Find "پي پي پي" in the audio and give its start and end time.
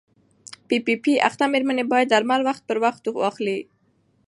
0.67-1.13